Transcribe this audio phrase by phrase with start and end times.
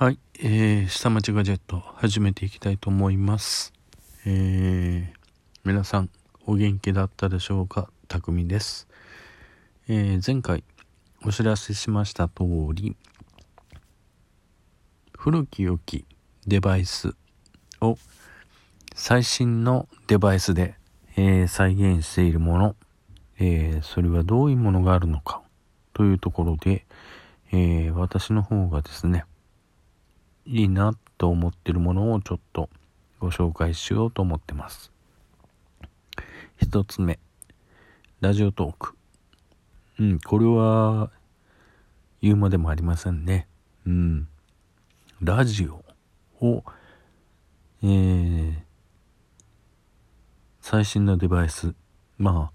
[0.00, 3.72] はい、えー、下町ガジェット始めていきたいと思います。
[4.24, 5.18] えー、
[5.64, 6.10] 皆さん
[6.46, 7.90] お元気だったでしょうか？
[8.06, 8.86] たくみです。
[9.88, 10.62] えー、前回
[11.26, 12.96] お知らせしました通り、
[15.18, 16.04] 古き良き
[16.46, 17.16] デバイス
[17.80, 17.98] を
[18.94, 20.76] 最新のデバイスで、
[21.16, 22.76] えー再現しているもの、
[23.40, 25.42] えーそれはどういうものがあるのか
[25.92, 26.86] というところで、
[27.50, 29.24] え私の方がですね、
[30.50, 32.70] いいなと思ってるものをちょっと
[33.20, 34.90] ご紹介しようと思ってます。
[36.56, 37.18] 一つ目、
[38.20, 38.94] ラジオトーク。
[40.00, 41.10] うん、これは
[42.22, 43.46] 言うまでもありませんね。
[43.86, 44.28] うん。
[45.20, 45.84] ラジオ
[46.40, 46.64] を、
[47.82, 48.54] えー、
[50.62, 51.74] 最新のデバイス、
[52.16, 52.52] ま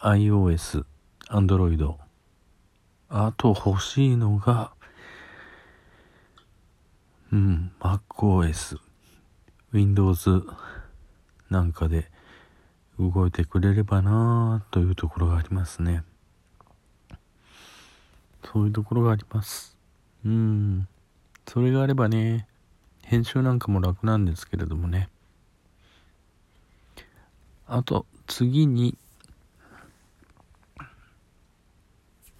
[0.00, 0.86] あ、iOS、
[1.28, 1.96] Android、
[3.10, 4.72] あと欲しいのが、
[7.36, 8.78] うん、MacOS、
[9.70, 10.42] Windows
[11.50, 12.10] なんかで
[12.98, 16.02] 動いてくれればなぁというところがありますね。
[18.42, 19.76] そういうところがあります。
[20.24, 20.88] うん。
[21.46, 22.48] それがあればね、
[23.02, 25.10] 編集なんかも楽なんですけれどもね。
[27.66, 28.96] あと、次に、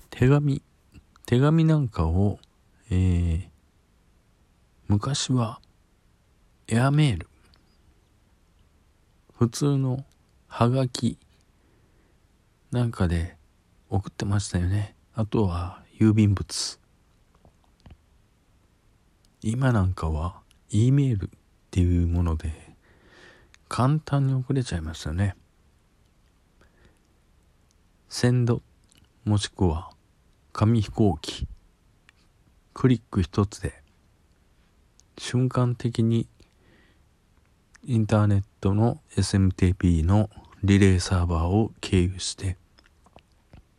[0.08, 0.62] 手紙。
[1.26, 2.38] 手紙なんかを、
[2.88, 3.55] えー、
[4.88, 5.60] 昔は
[6.68, 7.28] エアメール。
[9.36, 10.04] 普通の
[10.46, 11.18] ハガキ
[12.70, 13.36] なんかで
[13.90, 14.94] 送ってましたよね。
[15.12, 16.78] あとは郵便物。
[19.42, 21.28] 今なんかは E メールっ
[21.72, 22.52] ていうもので
[23.68, 25.34] 簡単に送れちゃいますよね。
[28.08, 28.62] センド
[29.24, 29.90] もしくは
[30.52, 31.48] 紙飛行機。
[32.72, 33.82] クリック一つで
[35.18, 36.28] 瞬間的に
[37.84, 40.30] インターネットの SMTP の
[40.62, 42.56] リレーサーバーを経由して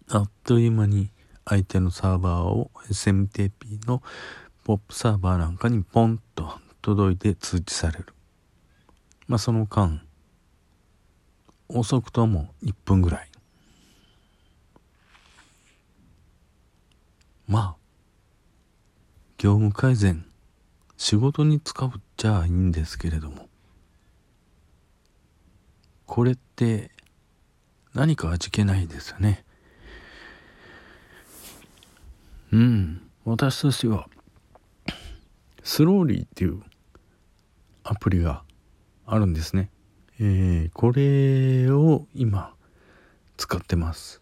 [0.10, 1.10] あっという間に
[1.44, 4.02] 相手のサーバーを SMTP の
[4.64, 8.06] ポップサーバーなんかにポンと届いて通知される。
[9.28, 10.02] まあその間
[11.70, 13.30] 遅くとも1分ぐらい。
[17.48, 17.76] まあ
[19.38, 20.27] 業務改善
[20.98, 23.48] 仕事に使うっちゃいいんですけれども
[26.06, 26.92] これって
[27.94, 29.44] 何か味気ないですよね。
[32.52, 33.02] うん。
[33.26, 34.08] 私としては
[35.64, 36.62] スローリーっていう
[37.84, 38.44] アプリが
[39.06, 39.70] あるんですね。
[40.20, 42.54] えー、これを今
[43.36, 44.22] 使ってます。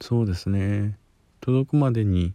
[0.00, 0.98] そうですね。
[1.40, 2.34] 届くまでに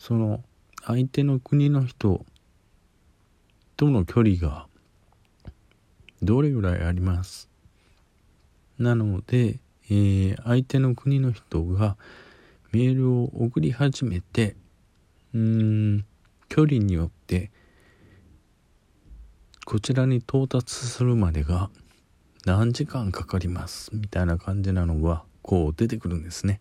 [0.00, 0.42] その
[0.82, 2.24] 相手の国の人
[3.76, 4.66] との距離が
[6.22, 7.50] どれぐらいあります？
[8.78, 9.58] なので、
[9.90, 11.98] えー相手の国の人が
[12.72, 14.56] メールを送り始めて
[15.34, 15.40] うー
[15.98, 16.06] ん
[16.48, 17.50] 距離によって
[19.66, 21.68] こちらに到達するまでが
[22.46, 26.58] 何時間かかりますみたいな感じなのがこう出てくるんですね。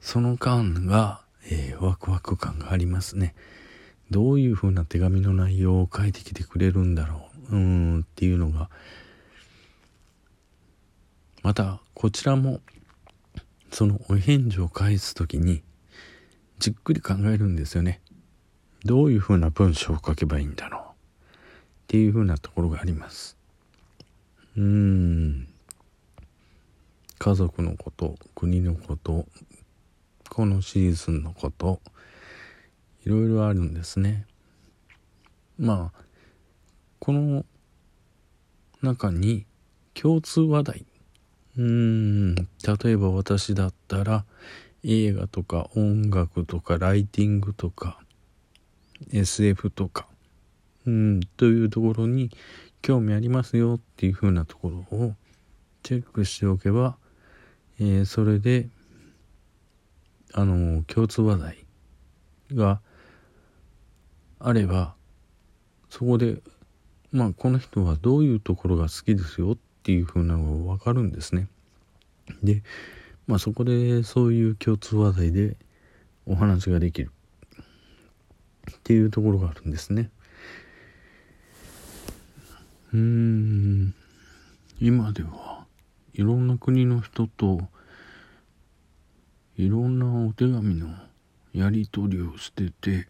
[0.00, 1.20] その間が、
[1.50, 3.34] えーワクワク感がありますね。
[4.10, 7.56] どういう風な手紙の内容を書いてきてくれるんだろう。
[7.56, 8.70] うーんっていうのが。
[11.42, 12.60] また、こちらも、
[13.70, 15.62] そのお返事を返すときに、
[16.58, 18.00] じっくり考えるんですよね。
[18.84, 20.82] どういう風な文章を書けばいいんだろう。
[20.82, 20.84] っ
[21.88, 23.36] ていう風なところがあります。
[24.56, 25.48] うーん。
[27.18, 29.26] 家族のこと、国のこと、
[30.30, 31.80] このシーズンのこと
[33.04, 34.26] いろいろあるんですね。
[35.58, 36.04] まあ
[36.98, 37.44] この
[38.82, 39.46] 中に
[39.94, 40.86] 共通話題。
[41.56, 44.24] うーん例えば私だったら
[44.84, 47.98] 映画とか音楽とかライティングとか
[49.12, 50.06] SF とか
[50.86, 52.30] うんというところに
[52.80, 55.14] 興味ありますよっていうふうなところを
[55.82, 56.96] チェックしておけば、
[57.80, 58.68] えーそれで
[60.34, 61.66] あの共通話題
[62.54, 62.80] が
[64.40, 64.94] あれば
[65.88, 66.38] そこで
[67.12, 71.48] まあこの人はどういうところが好きですよっていうふうなのが分かるんですね。
[72.42, 72.62] で
[73.26, 75.56] まあそこでそういう共通話題で
[76.26, 77.10] お話ができる
[78.70, 80.10] っていうところがあるんですね。
[82.92, 83.94] うーん
[84.80, 85.64] 今では
[86.14, 87.68] いろんな国の人と
[89.58, 90.88] いろんなお手紙の
[91.52, 93.08] やり取りをしてて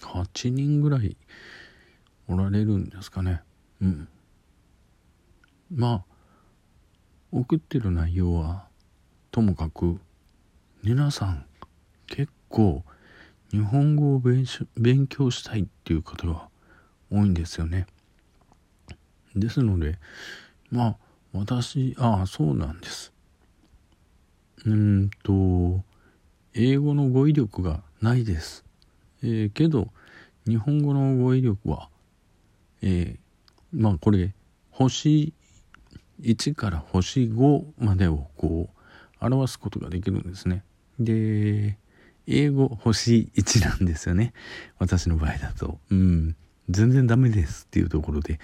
[0.00, 1.14] 8人ぐらい
[2.26, 3.42] おられるんですかね
[3.82, 4.08] うん
[5.70, 6.04] まあ
[7.30, 8.64] 送ってる内容は
[9.30, 10.00] ともかく
[10.82, 11.44] 皆さん
[12.06, 12.82] 結構
[13.50, 14.22] 日本語を
[14.76, 16.48] 勉強したいっていう方が
[17.10, 17.86] 多いんですよね。
[19.36, 19.98] ですので
[20.70, 20.96] まあ
[21.32, 23.11] 私ああそうなんです。
[24.66, 25.82] うんと
[26.54, 28.64] 英語の語彙力がないです。
[29.22, 29.88] えー、けど
[30.46, 31.88] 日本語の語彙力は、
[32.82, 33.16] えー、
[33.72, 34.34] まあこれ
[34.70, 35.32] 星
[36.20, 38.68] 1から星5までをこ
[39.20, 40.64] う表すことができるんですね。
[40.98, 41.78] で
[42.26, 44.32] 英語星1なんですよね
[44.78, 46.36] 私の場合だとうん
[46.68, 48.38] 全然ダメですっていうところで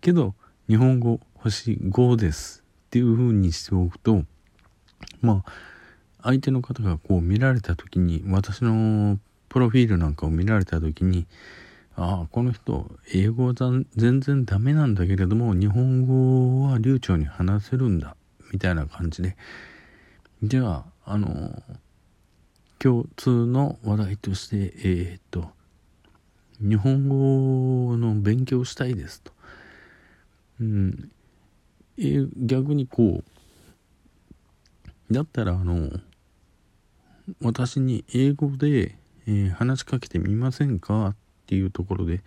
[0.00, 0.34] けど
[0.68, 4.24] 日本語星5ですっていう風にしておくと
[5.20, 5.52] まあ
[6.22, 9.18] 相手の方がこう見られた時に私の
[9.48, 11.26] プロフィールなんかを見られた時に
[11.96, 13.54] ああこの人英語は
[13.96, 18.16] 全然ダメなんだけれども日本語は流暢に話せるんだ
[18.52, 19.36] みたいな感じで
[20.42, 21.62] じゃああの
[22.82, 25.52] 共通の話題として、えー、っと、
[26.58, 29.30] 日本語の勉強したいですと。
[30.60, 31.12] うん、
[31.96, 33.24] え、逆にこう、
[35.12, 35.90] だったら、あの、
[37.40, 41.16] 私に英語で、えー、話しかけてみませんかっ
[41.46, 42.22] ていうところで、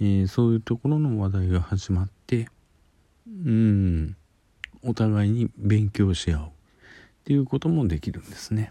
[0.00, 2.48] えー、そういうところの話題が始まって、
[3.26, 4.16] うん、
[4.82, 6.48] お互いに勉強し合うっ
[7.24, 8.70] ていうこともできるんですね。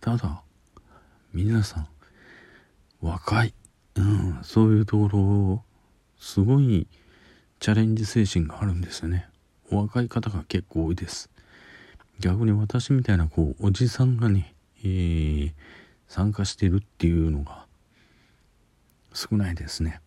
[0.00, 0.42] ただ
[1.32, 1.88] 皆さん
[3.00, 3.54] 若い、
[3.96, 5.62] うん、そういうところを
[6.18, 6.86] すごい
[7.60, 9.28] チャレンジ精神があるんですよね
[9.70, 11.30] お若い方が結構多いです
[12.18, 15.52] 逆に私みたいなこうおじさんがね、えー、
[16.08, 17.66] 参加してるっていうのが
[19.12, 20.00] 少ないですね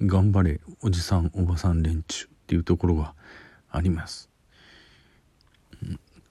[0.00, 3.14] 頑張れおじさんおばさん連中っていうところが
[3.70, 4.32] あります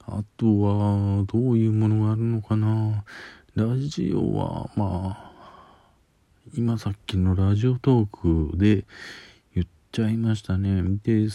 [0.06, 3.04] あとは、どういうものがあるのかな。
[3.54, 5.32] ラジオは、まあ、
[6.54, 8.84] 今さっきのラジオトークで
[9.54, 10.82] 言っちゃいましたね。
[11.04, 11.28] で、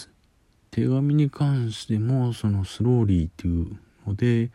[0.77, 4.51] 手紙に関しても、そのスローリーっていうので、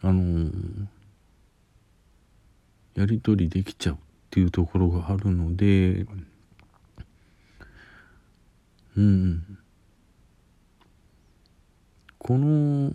[0.00, 0.52] あの
[2.94, 3.98] やり取りできちゃうっ
[4.30, 6.06] ていうところがあるので、
[8.96, 9.58] うん。
[12.18, 12.92] この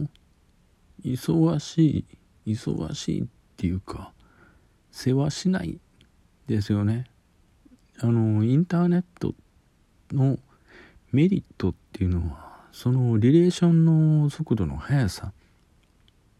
[1.03, 2.05] 忙し
[2.45, 3.25] い忙しいっ
[3.57, 4.13] ていうか
[4.89, 5.81] 世話しない
[6.47, 7.07] ですよね
[7.99, 9.33] あのインターネット
[10.11, 10.37] の
[11.11, 15.33] メリットっていうのはそのリレーションの速度の速さ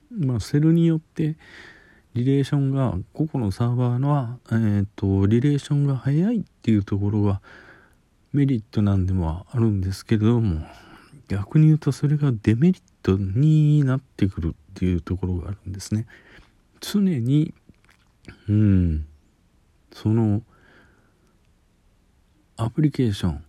[0.10, 1.36] まあセルによって
[2.14, 7.42] リレーションが個々のサーバーのえーと、リレーションが速いっていうところが
[8.34, 10.66] メリットなんでもあるんですけれども
[11.28, 16.06] 逆に言うとそれがデメリットになってくるっていうところがあるんですね。
[16.82, 17.54] 常に、
[18.50, 19.06] うん、
[19.94, 20.42] その
[22.58, 23.44] アプリケーション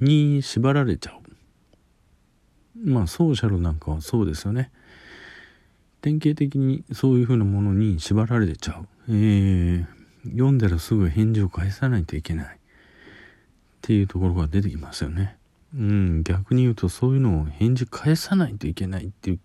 [0.00, 2.88] に縛られちゃう。
[2.90, 4.70] まあソーシャルなんかはそうですよね。
[6.00, 8.86] 典型的にそういうふうなものに縛られちゃう。
[9.08, 9.86] えー、
[10.32, 12.56] 読んだらすぐ返事を返さないといけない。
[12.56, 12.58] っ
[13.82, 15.36] ていうところが出てきますよね。
[15.74, 19.38] うん、逆に言うとそういうのを返事返さないといけないっていう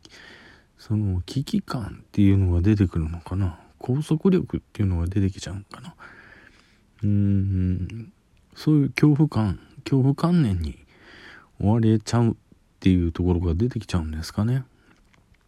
[0.78, 5.96] その危機感っていうのが出てくるのかな拘束力っていうのが出てきちゃうのかな
[7.04, 8.14] うん
[8.56, 10.86] そういう恐怖感恐怖観念に
[11.62, 12.34] 追われちゃうっ
[12.80, 14.64] ていうところが出てきちゃうんですかね。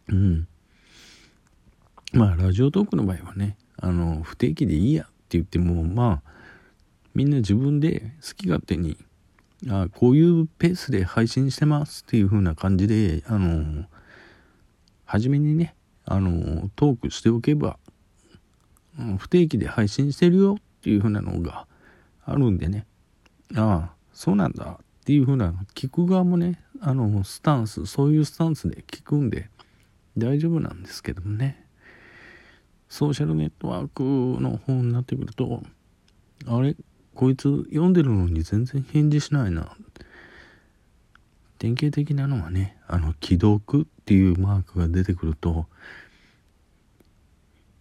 [0.08, 0.48] うん。
[2.12, 6.30] まあラジオトークの場合はねあの不定期でいいやって言ってもまあ
[7.14, 8.98] みんな自分で好き勝手に
[9.68, 13.84] あこういうペースで配信してますっていう風な感じで、あの、
[15.04, 17.78] 初めにね、あの、トークしておけば、
[19.18, 21.66] 不定期で配信してるよっていう風なのが
[22.24, 22.86] あるんでね、
[23.54, 24.78] ああ、そうなんだ。
[24.80, 29.50] っていう風な、聞く側もね、あの、スタンス、そういうスタンスで聞くんで
[30.16, 31.64] 大丈夫なんですけどもね、
[32.88, 34.02] ソーシャルネットワーク
[34.40, 35.62] の方になってくると、
[36.46, 36.76] あれ？
[37.14, 39.76] こいつ読んでるのに全然返事しないな。
[41.58, 45.66] 典型的なのはね、あの、既読っていうマークが出てくると、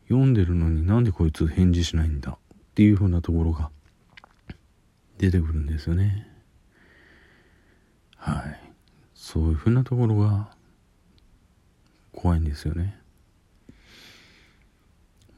[0.08, 2.38] 読んでるのになんでこいつ返事しないんだっ
[2.76, 3.72] ていう風なところが
[5.22, 6.28] 出てくるんですよね。
[8.18, 8.72] はい。
[9.22, 10.50] そういうふうなところが
[12.12, 12.98] 怖いんですよね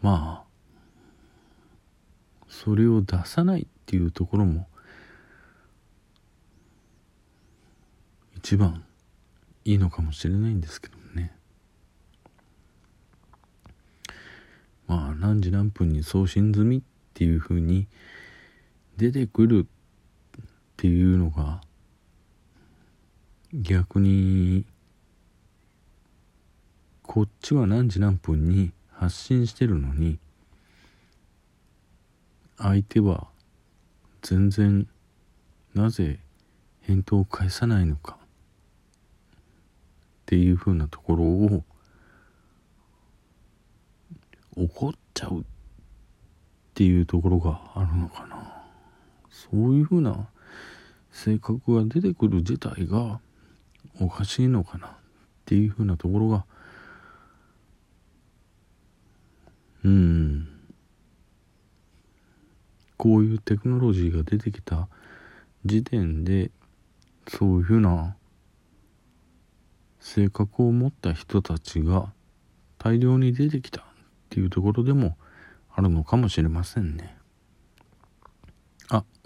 [0.01, 0.47] まあ
[2.47, 4.67] それを出さないっていうところも
[8.37, 8.83] 一番
[9.65, 11.35] いいのかもしれないんですけどもね
[14.87, 16.81] まあ何時何分に送信済みっ
[17.13, 17.87] ていうふうに
[18.97, 20.45] 出てくるっ
[20.77, 21.62] ていうのが
[23.53, 24.65] 逆に
[27.01, 30.19] こっちは何時何分に発信してるのに
[32.57, 33.27] 相手は
[34.21, 34.88] 全然
[35.73, 36.19] なぜ
[36.81, 38.25] 返答を返さないのかっ
[40.25, 41.63] ていうふうなところを
[44.55, 45.43] 怒っちゃうっ
[46.73, 48.42] ていうところがあるのかな。
[49.33, 50.29] そういうふうな
[51.11, 53.19] 性格が出てくる自体が
[53.99, 54.91] おかしいのかなっ
[55.45, 56.45] ていうふうなところが
[59.83, 60.47] うん。
[62.95, 64.87] こういうテクノロジーが出てきた
[65.65, 66.51] 時点で
[67.27, 68.15] そういうふうな
[69.99, 72.13] 性格を持った人たちが
[72.77, 73.83] 大量に出てきたっ
[74.29, 75.17] ていうところでも
[75.75, 77.17] あるのかもしれませんね。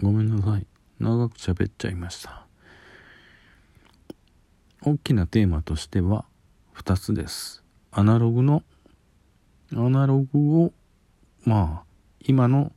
[0.00, 0.66] ごめんなさい。
[1.00, 2.46] 長く喋っちゃいました。
[4.82, 6.24] 大きなテーマとしては
[6.76, 7.64] 2つです。
[7.90, 8.62] アナログの
[9.74, 10.72] アナログを
[11.44, 11.84] まあ
[12.20, 12.70] 今の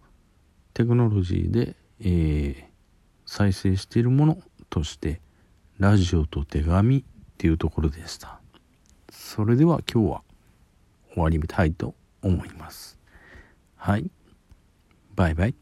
[0.74, 2.64] テクノロジーで、えー、
[3.28, 4.38] 再生しているもの
[4.72, 5.22] として
[5.78, 7.04] ラジオと手紙っ
[7.38, 8.40] ていうところでした。
[9.12, 10.22] それでは今日は
[11.14, 12.98] 終わりたいと思います。
[13.76, 14.10] はい。
[15.16, 15.56] バイバイ。